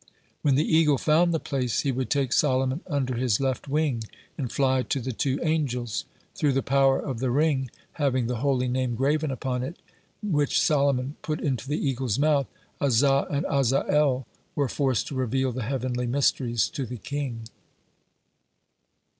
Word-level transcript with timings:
When 0.41 0.55
the 0.55 0.65
eagle 0.67 0.97
found 0.97 1.31
the 1.31 1.39
place, 1.39 1.81
he 1.81 1.91
would 1.91 2.09
take 2.09 2.33
Solomon 2.33 2.81
under 2.87 3.13
his 3.13 3.39
left 3.39 3.67
wing, 3.67 4.03
and 4.35 4.51
fly 4.51 4.81
to 4.81 4.99
the 4.99 5.11
two 5.13 5.39
angels. 5.43 6.05
Through 6.33 6.53
the 6.53 6.63
power 6.63 6.99
of 6.99 7.19
the 7.19 7.29
ring 7.29 7.69
having 7.93 8.25
the 8.25 8.37
Holy 8.37 8.67
Name 8.67 8.95
graven 8.95 9.29
upon 9.29 9.61
it, 9.61 9.75
which 10.23 10.59
Solomon 10.59 11.17
put 11.21 11.39
into 11.39 11.67
the 11.69 11.77
eagle's 11.77 12.17
mouth, 12.17 12.47
'Azza 12.81 13.27
and 13.29 13.45
'Azzael 13.45 14.25
were 14.55 14.67
forced 14.67 15.05
to 15.09 15.13
reveal 15.13 15.51
the 15.51 15.61
heavenly 15.61 16.07
mysteries 16.07 16.67
to 16.69 16.87
the 16.87 16.97
king. 16.97 17.45